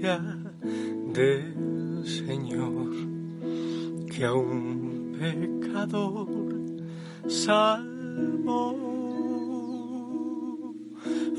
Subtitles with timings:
[0.00, 0.20] gracia
[1.12, 2.90] del Señor,
[4.10, 6.28] que a un pecador
[7.28, 8.76] salvo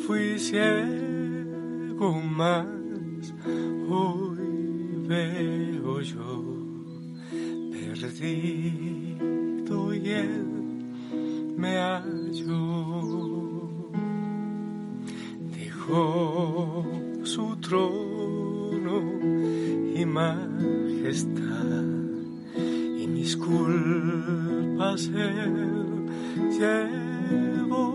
[0.05, 2.67] fui ciego más,
[3.89, 4.37] hoy
[5.07, 6.43] veo yo
[7.71, 9.13] perdido
[9.93, 10.45] y él
[11.57, 13.01] me halló.
[15.51, 16.85] Dejó
[17.23, 18.00] su trono
[20.11, 21.85] majestad
[23.01, 26.05] y mis culpas él
[26.57, 27.91] llevó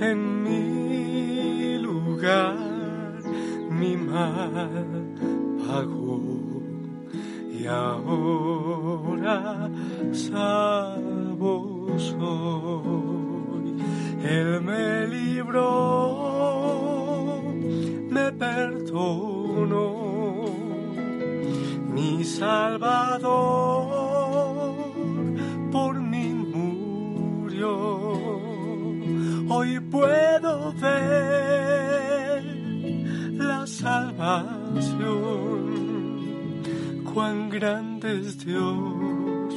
[0.00, 2.56] en mi lugar
[3.70, 5.14] mi mal
[5.66, 6.20] pagó
[7.58, 9.70] y ahora
[10.12, 13.76] salvo soy.
[14.22, 16.22] Él me libró,
[18.10, 19.35] me perdonó,
[21.94, 23.24] mi Salvador
[25.72, 27.70] por mí murió.
[29.48, 32.44] Hoy puedo ver
[33.32, 35.06] la salvación
[37.14, 39.54] cuán grande es Dios,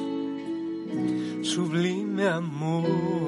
[1.43, 3.18] sublime amor.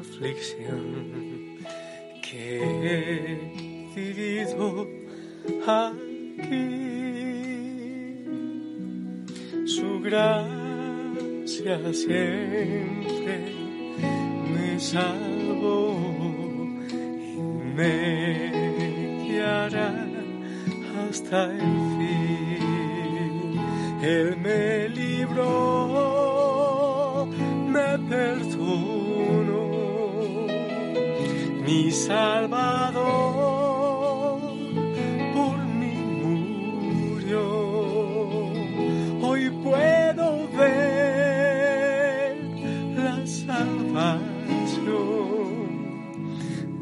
[0.00, 1.58] Aflicción
[2.22, 2.60] que
[3.94, 4.86] vivido
[5.66, 6.68] aquí.
[9.66, 13.36] Su gracia siempre
[14.52, 15.96] me salvó
[17.20, 17.36] y
[17.76, 19.90] me guiará
[21.08, 21.60] hasta el
[21.98, 22.18] fin.
[24.02, 25.46] Él me libró,
[27.74, 28.57] me perdonó,
[31.68, 33.28] mi Salvador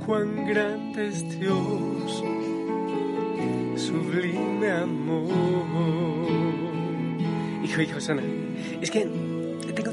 [0.06, 2.22] cuán grande es Dios,
[3.74, 6.28] sublime amor.
[7.64, 8.22] Hijo, hijo, Sana,
[8.80, 9.04] es que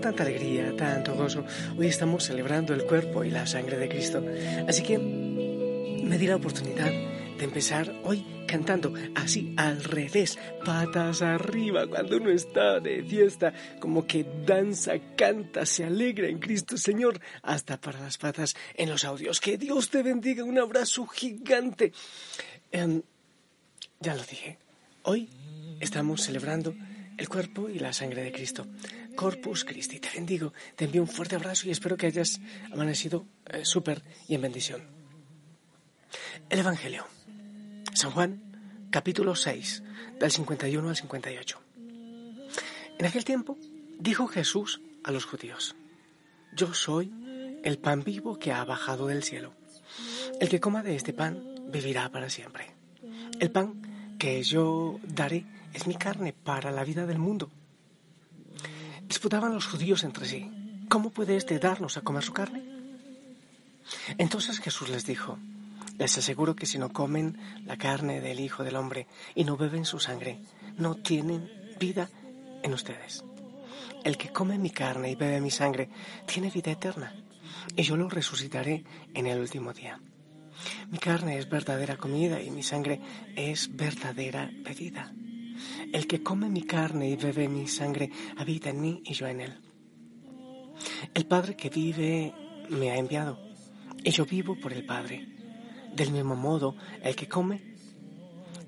[0.04, 1.46] tanta alegría, tanto gozo.
[1.78, 4.22] Hoy estamos celebrando el cuerpo y la sangre de Cristo.
[4.68, 11.88] Así que me di la oportunidad de empezar hoy cantando así al revés, patas arriba,
[11.88, 17.80] cuando uno está de fiesta, como que danza, canta, se alegra en Cristo Señor, hasta
[17.80, 19.40] para las patas en los audios.
[19.40, 21.94] Que Dios te bendiga, un abrazo gigante.
[22.74, 23.02] Em,
[24.02, 24.58] ya lo dije,
[25.04, 25.30] hoy
[25.80, 26.76] estamos celebrando
[27.18, 28.68] el cuerpo y la sangre de Cristo.
[29.16, 32.40] Corpus Christi, te bendigo, te envío un fuerte abrazo y espero que hayas
[32.72, 34.82] amanecido eh, súper y en bendición.
[36.50, 37.06] El Evangelio.
[37.94, 38.42] San Juan,
[38.90, 39.84] capítulo 6,
[40.20, 41.62] del 51 al 58.
[43.00, 43.58] En aquel tiempo
[44.00, 45.76] dijo Jesús a los judíos,
[46.56, 47.12] Yo soy
[47.64, 49.54] el pan vivo que ha bajado del cielo.
[50.40, 52.72] El que coma de este pan vivirá para siempre.
[53.40, 57.50] El pan que yo daré es mi carne para la vida del mundo.
[59.08, 60.50] Disputaban los judíos entre sí,
[60.90, 62.64] ¿cómo puede éste darnos a comer su carne?
[64.18, 65.38] Entonces Jesús les dijo,
[65.98, 69.86] les aseguro que si no comen la carne del Hijo del Hombre y no beben
[69.86, 70.40] su sangre,
[70.78, 72.10] no tienen vida
[72.64, 73.24] en ustedes.
[74.04, 75.90] El que come mi carne y bebe mi sangre
[76.26, 77.16] tiene vida eterna,
[77.76, 78.84] y yo lo resucitaré
[79.14, 80.00] en el último día.
[80.90, 83.02] Mi carne es verdadera comida y mi sangre
[83.36, 85.14] es verdadera bebida.
[85.92, 89.42] El que come mi carne y bebe mi sangre habita en mí y yo en
[89.42, 89.54] él.
[91.14, 92.34] El Padre que vive
[92.70, 93.40] me ha enviado,
[94.04, 95.28] y yo vivo por el Padre.
[95.96, 97.62] Del mismo modo, el que come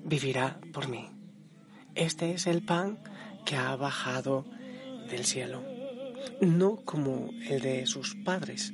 [0.04, 1.08] vivirá por mí.
[1.94, 2.98] Este es el pan
[3.44, 4.44] que ha bajado
[5.10, 5.62] del cielo,
[6.40, 8.72] no como el de sus padres,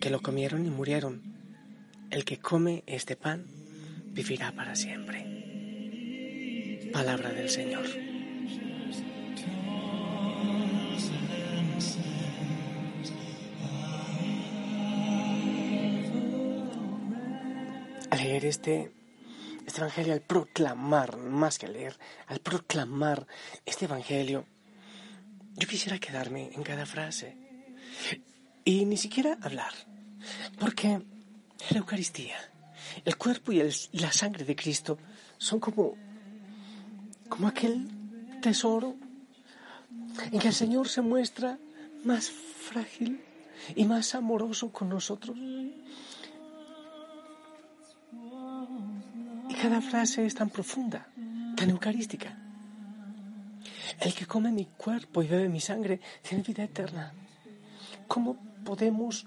[0.00, 1.22] que lo comieron y murieron.
[2.10, 3.46] El que come este pan
[4.12, 5.31] vivirá para siempre.
[6.92, 7.86] Palabra del Señor.
[18.22, 18.92] leer este,
[19.66, 23.26] este Evangelio, al proclamar, más que leer, al proclamar
[23.66, 24.46] este Evangelio,
[25.54, 27.36] yo quisiera quedarme en cada frase
[28.64, 29.72] y ni siquiera hablar,
[30.58, 31.02] porque
[31.70, 32.36] la Eucaristía,
[33.04, 33.62] el cuerpo y,
[33.92, 34.98] la sangre de Cristo
[35.38, 35.96] son como,
[37.32, 37.88] como aquel
[38.42, 38.94] tesoro
[40.30, 41.58] en que el Señor se muestra
[42.04, 43.22] más frágil
[43.74, 45.34] y más amoroso con nosotros.
[49.48, 51.08] Y cada frase es tan profunda,
[51.56, 52.36] tan eucarística.
[53.98, 57.14] El que come mi cuerpo y bebe mi sangre tiene vida eterna.
[58.08, 59.26] ¿Cómo podemos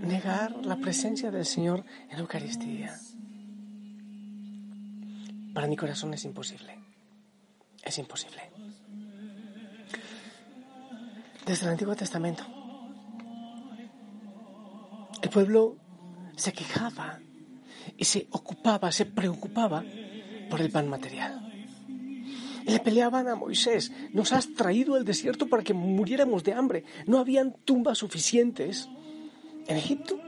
[0.00, 2.98] negar la presencia del Señor en la Eucaristía?
[5.52, 6.83] Para mi corazón es imposible.
[7.84, 8.42] Es imposible.
[11.44, 12.44] Desde el Antiguo Testamento,
[15.20, 15.76] el pueblo
[16.36, 17.20] se quejaba
[17.96, 19.84] y se ocupaba, se preocupaba
[20.48, 21.40] por el pan material.
[22.64, 26.84] Le peleaban a Moisés, nos has traído al desierto para que muriéramos de hambre.
[27.06, 28.88] No habían tumbas suficientes
[29.66, 30.18] en Egipto.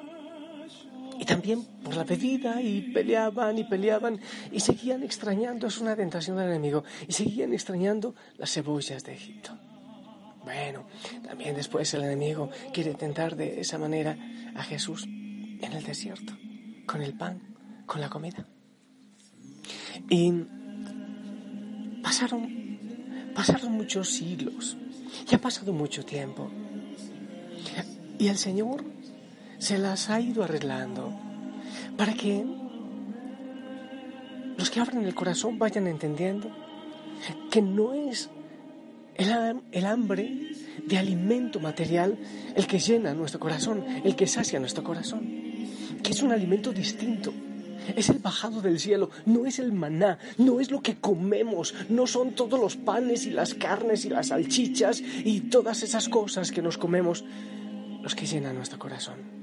[1.19, 4.21] Y también por la bebida y peleaban y peleaban
[4.53, 9.57] y seguían extrañando, es una tentación del enemigo, y seguían extrañando las cebollas de Egipto.
[10.45, 10.87] Bueno,
[11.27, 14.17] también después el enemigo quiere tentar de esa manera
[14.55, 16.35] a Jesús en el desierto,
[16.87, 17.41] con el pan,
[17.87, 18.47] con la comida.
[20.09, 20.33] Y
[22.03, 24.77] pasaron, pasaron muchos siglos,
[25.31, 26.51] y ha pasado mucho tiempo.
[28.19, 28.85] Y el Señor
[29.59, 31.13] se las ha ido arreglando
[31.97, 32.45] para que
[34.57, 36.51] los que abren el corazón vayan entendiendo
[37.51, 38.31] que no es
[39.17, 40.53] el, hambre
[40.85, 42.19] de alimento material
[42.55, 45.23] el que llena nuestro corazón, el que sacia nuestro corazón,
[46.03, 47.33] que es un alimento distinto.
[47.95, 52.09] Es el bajado del cielo, no es el maná, no es lo que comemos, no
[52.09, 56.63] son todos los panes y las carnes y las salchichas y todas esas cosas que
[56.63, 57.25] nos comemos
[58.03, 59.36] los que llenan nuestro corazón.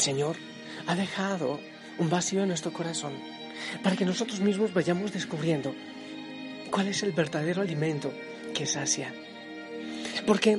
[0.00, 0.36] El Señor
[0.86, 1.60] ha dejado
[1.98, 3.12] un vacío en nuestro corazón
[3.82, 5.74] para que nosotros mismos vayamos descubriendo
[6.70, 8.10] cuál es el verdadero alimento
[8.54, 9.12] que sacia.
[10.26, 10.58] Porque,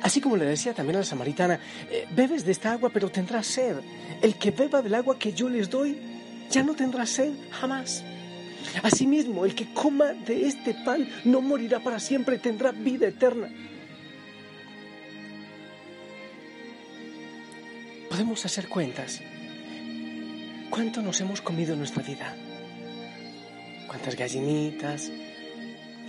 [0.00, 1.60] así como le decía también a la samaritana,
[1.90, 3.76] eh, bebes de esta agua pero tendrás sed.
[4.22, 5.98] El que beba del agua que yo les doy
[6.50, 8.02] ya no tendrá sed jamás.
[8.82, 13.50] Asimismo, el que coma de este pan no morirá para siempre, tendrá vida eterna.
[18.18, 19.22] Podemos hacer cuentas.
[20.70, 22.34] ¿Cuánto nos hemos comido en nuestra vida?
[23.86, 25.12] cuántas gallinitas,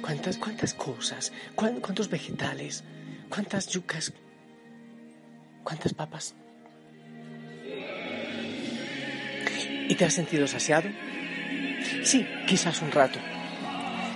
[0.02, 2.84] cuántas, cuántas cosas, cuántos vegetales,
[3.30, 4.12] cuántas yucas,
[5.64, 6.34] cuántas papas.
[9.88, 10.90] ¿Y te has sentido saciado?
[12.04, 13.20] Sí, quizás un rato.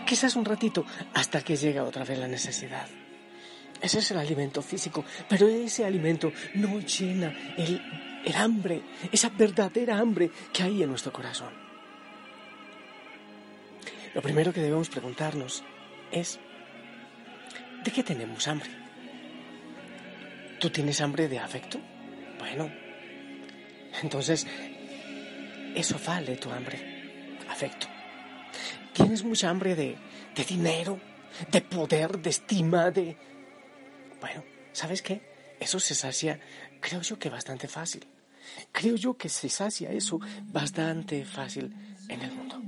[0.08, 2.88] Quizás un ratito hasta que llega otra vez la necesidad.
[3.84, 7.82] Ese es el alimento físico, pero ese alimento no llena el,
[8.24, 8.82] el hambre,
[9.12, 11.50] esa verdadera hambre que hay en nuestro corazón.
[14.16, 15.66] Lo primero que debemos preguntarnos
[16.12, 16.40] es,
[17.84, 18.70] ¿de qué tenemos hambre?
[20.62, 21.78] ¿Tú tienes hambre de afecto?
[22.40, 22.72] Bueno,
[24.02, 24.48] entonces
[25.76, 27.88] eso vale tu hambre, afecto.
[28.94, 29.98] ¿Tienes mucha hambre de,
[30.34, 31.02] de dinero,
[31.52, 33.33] de poder, de estima, de...
[34.24, 35.22] Bueno, ¿sabes qué?
[35.60, 36.40] Eso se sacia,
[36.80, 38.08] creo yo que bastante fácil.
[38.72, 41.76] Creo yo que se sacia eso bastante fácil
[42.08, 42.62] en el mundo.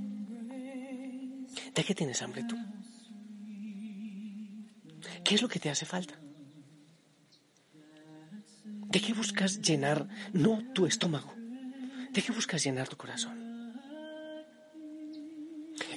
[1.73, 2.57] ¿De qué tienes hambre tú?
[5.23, 6.19] ¿Qué es lo que te hace falta?
[8.65, 11.33] ¿De qué buscas llenar no tu estómago?
[12.11, 13.73] ¿De qué buscas llenar tu corazón?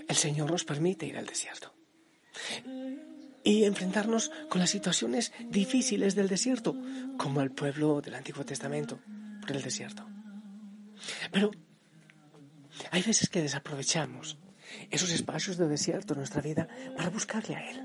[0.07, 1.75] El Señor nos permite ir al desierto
[3.45, 6.77] y enfrentarnos con las situaciones difíciles del desierto,
[7.17, 9.01] como el pueblo del Antiguo Testamento
[9.41, 10.07] por el desierto.
[11.33, 11.51] Pero
[12.91, 14.39] hay veces que desaprovechamos
[14.91, 17.83] esos espacios de desierto en nuestra vida para buscarle a Él,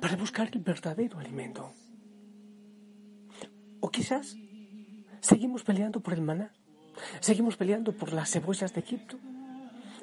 [0.00, 1.72] para buscar el verdadero alimento.
[3.80, 4.36] O quizás
[5.20, 6.52] seguimos peleando por el maná,
[7.20, 9.18] seguimos peleando por las cebollas de Egipto,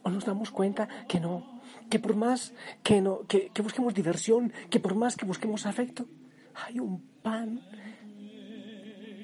[0.05, 1.59] o nos damos cuenta que no,
[1.89, 6.05] que por más que, no, que, que busquemos diversión, que por más que busquemos afecto,
[6.53, 7.59] hay un pan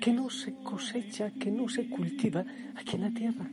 [0.01, 2.43] que no se cosecha, que no se cultiva
[2.75, 3.47] aquí en la tierra,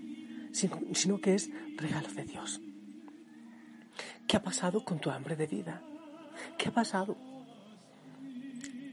[0.52, 2.62] sino, sino que es regalo de Dios.
[4.26, 5.82] ¿Qué ha pasado con tu hambre de vida?
[6.56, 7.18] ¿Qué ha pasado?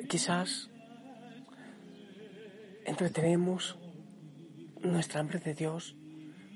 [0.09, 0.69] Quizás
[2.83, 3.77] entretenemos
[4.81, 5.95] nuestra hambre de Dios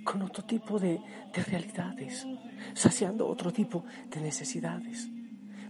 [0.04, 1.00] con otro tipo de,
[1.34, 2.26] realidades,
[2.74, 5.10] saciando otro tipo de necesidades.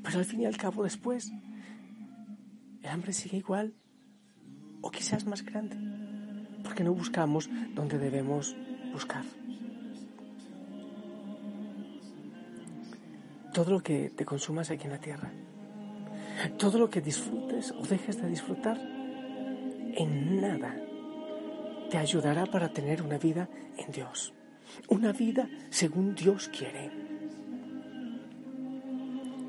[0.03, 1.31] Pero al fin y al cabo después,
[2.81, 3.73] el hambre sigue igual
[4.81, 5.77] o quizás más grande,
[6.63, 8.55] porque no buscamos donde debemos
[8.93, 9.25] buscar.
[13.53, 15.31] Todo lo que te consumas aquí en la tierra,
[16.57, 20.88] todo lo que disfrutes o dejes de disfrutar, en nada
[21.89, 24.33] te ayudará para tener una vida en Dios,
[24.87, 26.91] una vida según Dios quiere.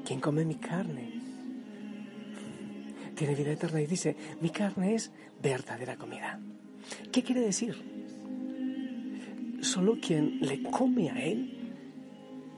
[0.05, 1.13] Quien come mi carne
[3.15, 6.41] tiene vida eterna y dice, mi carne es verdadera comida.
[7.13, 7.77] ¿Qué quiere decir?
[9.61, 11.59] Solo quien le come a Él,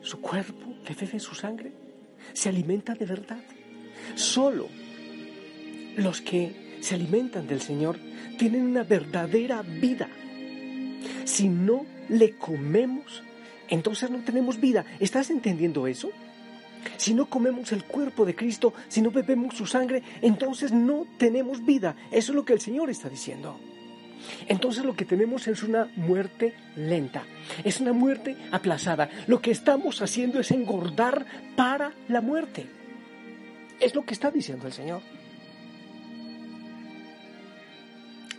[0.03, 1.73] su cuerpo, le bebe su sangre,
[2.33, 3.43] se alimenta de verdad.
[4.15, 4.69] Solo
[5.97, 7.99] los que se alimentan del Señor
[8.39, 10.09] tienen una verdadera vida.
[11.25, 13.23] Si no le comemos,
[13.69, 14.85] entonces no tenemos vida.
[15.01, 16.11] ¿Estás entendiendo eso?
[16.97, 21.65] Si no comemos el cuerpo de Cristo, si no bebemos su sangre, entonces no tenemos
[21.65, 21.97] vida.
[22.11, 23.59] Eso es lo que el Señor está diciendo.
[24.49, 27.25] Entonces lo que tenemos es una muerte lenta,
[27.65, 29.11] es una muerte aplazada.
[29.27, 32.67] Lo que estamos haciendo es engordar para la muerte.
[33.81, 35.03] Es lo que está diciendo el Señor.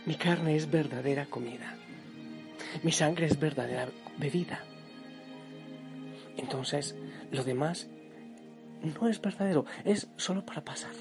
[0.06, 1.76] Mi carne es verdadera comida.
[2.82, 4.60] Mi sangre es verdadera bebida.
[6.36, 6.94] Entonces,
[7.30, 7.88] lo demás
[8.82, 10.92] no es verdadero, es solo para pasar.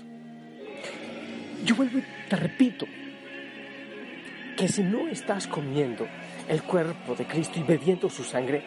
[1.66, 2.86] Yo vuelvo y te repito
[4.56, 6.08] que si no estás comiendo
[6.48, 8.64] el cuerpo de Cristo y bebiendo su sangre,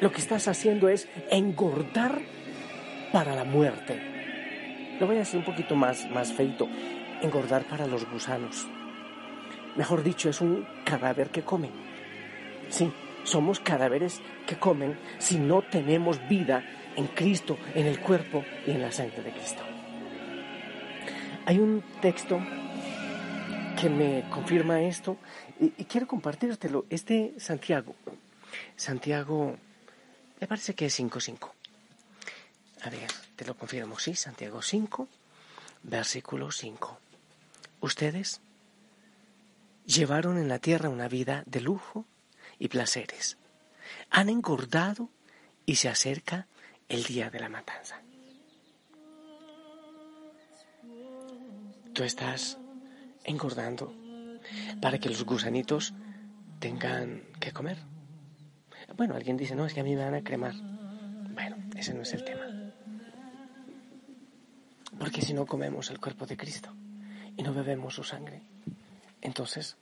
[0.00, 2.20] lo que estás haciendo es engordar
[3.12, 4.00] para la muerte.
[4.98, 6.68] Lo voy a decir un poquito más, más feito,
[7.22, 8.66] engordar para los gusanos.
[9.76, 11.70] Mejor dicho, es un cadáver que come.
[12.70, 12.92] Sí,
[13.24, 16.64] somos cadáveres que comen si no tenemos vida
[16.96, 19.62] en Cristo, en el cuerpo y en la sangre de Cristo.
[21.44, 22.40] Hay un texto
[23.80, 25.18] que me confirma esto
[25.60, 26.86] y, quiero compartírtelo.
[26.90, 27.94] Es de Santiago.
[28.76, 29.56] Santiago,
[30.40, 31.50] me parece que es 5.5.
[32.82, 35.08] A ver, te lo confirmo, sí, Santiago 5,
[35.82, 36.98] versículo 5.
[37.80, 38.40] Ustedes
[39.86, 42.06] llevaron en la tierra una vida de lujo
[42.58, 43.38] y placeres.
[44.10, 45.10] Han engordado
[45.64, 46.46] y se acerca
[46.88, 48.02] el día de la matanza.
[51.92, 52.58] Tú estás
[53.24, 53.94] engordando
[54.80, 55.94] para que los gusanitos
[56.58, 57.78] tengan que comer.
[58.96, 60.54] Bueno, alguien dice, no, es que a mí me van a cremar.
[61.34, 62.46] Bueno, ese no es el tema.
[64.98, 66.74] Porque si no comemos el cuerpo de Cristo
[67.36, 68.42] y no bebemos su sangre,
[69.22, 69.76] entonces,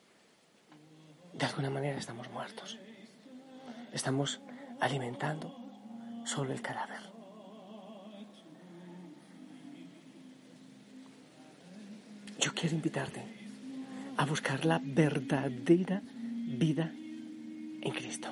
[1.33, 2.79] de alguna manera estamos muertos.
[3.93, 4.41] Estamos
[4.81, 5.55] alimentando
[6.25, 7.01] solo el cadáver.
[12.41, 13.23] Yo quiero invitarte
[14.17, 18.29] a buscar la verdadera vida en Cristo.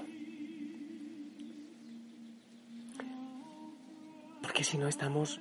[4.43, 5.41] Porque si no estamos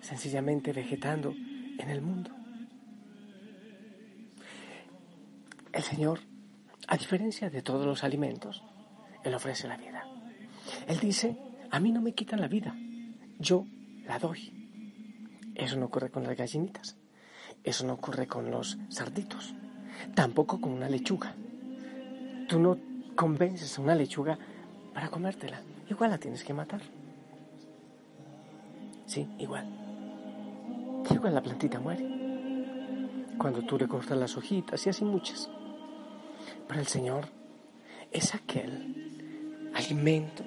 [0.00, 1.34] sencillamente vegetando
[1.78, 2.43] en el mundo.
[5.74, 6.20] El Señor,
[6.86, 8.62] a diferencia de todos los alimentos,
[9.24, 10.06] Él ofrece la vida.
[10.86, 11.36] Él dice,
[11.68, 12.76] a mí no me quitan la vida,
[13.40, 13.66] yo
[14.06, 14.52] la doy.
[15.56, 16.96] Eso no ocurre con las gallinitas,
[17.64, 19.52] eso no ocurre con los sarditos,
[20.14, 21.34] tampoco con una lechuga.
[22.48, 22.78] Tú no
[23.16, 24.38] convences a una lechuga
[24.94, 26.82] para comértela, igual la tienes que matar.
[29.06, 29.66] Sí, igual.
[31.10, 32.06] Igual la plantita muere.
[33.38, 35.50] Cuando tú le cortas las hojitas y así muchas.
[36.68, 37.28] Pero el Señor
[38.10, 40.44] es aquel alimento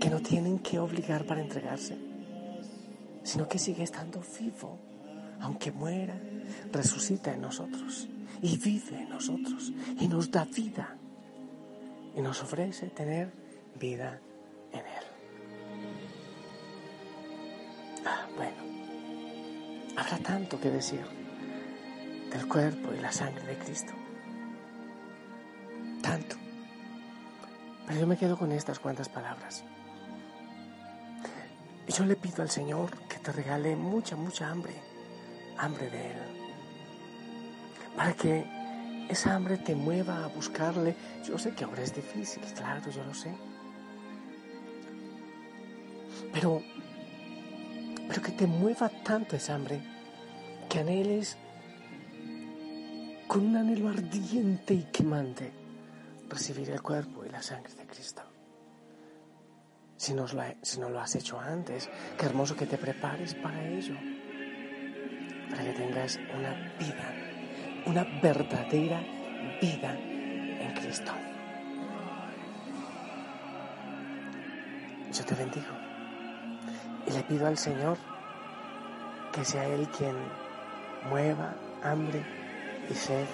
[0.00, 1.96] que no tienen que obligar para entregarse,
[3.22, 4.78] sino que sigue estando vivo,
[5.40, 6.18] aunque muera,
[6.72, 8.08] resucita en nosotros
[8.42, 10.96] y vive en nosotros y nos da vida
[12.16, 13.30] y nos ofrece tener
[13.78, 14.20] vida
[14.72, 15.04] en Él.
[18.06, 18.56] Ah, bueno,
[19.96, 21.19] habrá tanto que decir
[22.30, 23.92] del cuerpo y la sangre de Cristo.
[26.02, 26.36] Tanto.
[27.86, 29.64] Pero yo me quedo con estas cuantas palabras.
[31.86, 34.74] Y yo le pido al Señor que te regale mucha, mucha hambre,
[35.58, 36.16] hambre de Él.
[37.96, 38.46] Para que
[39.08, 40.94] esa hambre te mueva a buscarle.
[41.26, 43.34] Yo sé que ahora es difícil, claro, yo lo sé.
[46.32, 46.62] Pero,
[48.06, 49.80] pero que te mueva tanto esa hambre
[50.68, 51.36] que anheles
[53.30, 55.52] con un anhelo ardiente y quemante
[56.28, 58.22] recibir el cuerpo y la sangre de Cristo.
[59.96, 63.64] si, no lo, si no lo has hecho antes, qué hermoso que te prepares para
[63.68, 63.94] ello,
[65.48, 67.14] para que tengas una vida,
[67.86, 69.00] una verdadera
[69.62, 71.12] vida en Cristo.
[75.12, 75.76] Yo te bendigo
[77.06, 77.96] y le pido al Señor
[79.32, 80.16] que sea Él quien
[81.08, 82.39] mueva hambre
[82.90, 83.24] y sed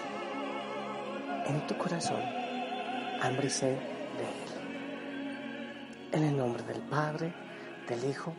[1.47, 2.21] en tu corazón,
[3.23, 3.77] hambre y sed
[4.19, 4.51] de Él.
[6.13, 7.33] En el nombre del Padre,
[7.89, 8.35] del Hijo,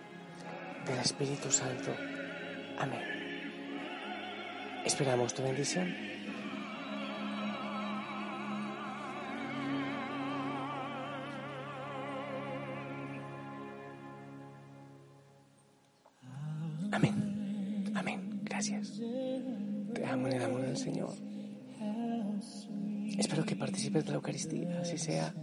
[0.86, 1.92] del Espíritu Santo.
[2.78, 3.02] Amén.
[4.86, 6.17] Esperamos tu bendición.
[24.38, 25.34] Así sea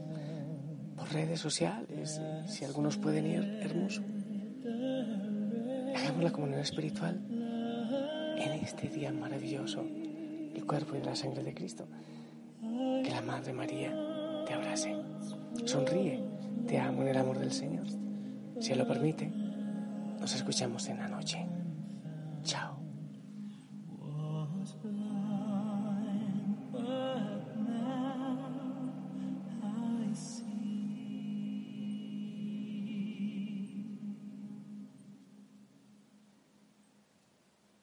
[0.97, 4.03] por redes sociales, si algunos pueden ir, hermoso.
[5.97, 9.85] Hagamos la comunión espiritual en este día maravilloso,
[10.55, 11.89] el cuerpo y la sangre de Cristo.
[12.61, 13.93] Que la Madre María
[14.47, 14.95] te abrace.
[15.65, 16.23] Sonríe,
[16.69, 17.87] te amo en el amor del Señor.
[18.61, 19.27] Si lo permite,
[20.21, 21.45] nos escuchamos en la noche.